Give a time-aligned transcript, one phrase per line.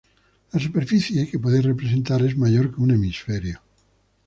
[0.51, 3.61] La superficie que puede representar es mayor que un hemisferio.